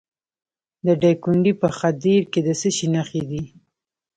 [0.85, 3.43] د دایکنډي په خدیر کې د څه شي نښې دي؟